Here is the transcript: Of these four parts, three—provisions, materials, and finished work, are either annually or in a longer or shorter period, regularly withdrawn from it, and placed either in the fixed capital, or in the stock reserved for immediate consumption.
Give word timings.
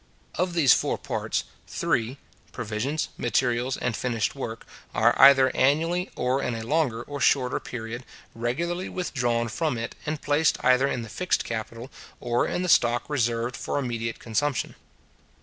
Of 0.33 0.55
these 0.55 0.73
four 0.73 0.97
parts, 0.97 1.43
three—provisions, 1.67 3.09
materials, 3.19 3.77
and 3.77 3.95
finished 3.95 4.33
work, 4.33 4.65
are 4.95 5.13
either 5.21 5.55
annually 5.55 6.09
or 6.15 6.41
in 6.41 6.55
a 6.55 6.63
longer 6.63 7.03
or 7.03 7.19
shorter 7.21 7.59
period, 7.59 8.03
regularly 8.33 8.89
withdrawn 8.89 9.47
from 9.47 9.77
it, 9.77 9.93
and 10.07 10.19
placed 10.19 10.57
either 10.65 10.87
in 10.87 11.03
the 11.03 11.07
fixed 11.07 11.43
capital, 11.43 11.91
or 12.19 12.47
in 12.47 12.63
the 12.63 12.67
stock 12.67 13.07
reserved 13.11 13.55
for 13.55 13.77
immediate 13.77 14.17
consumption. 14.17 14.73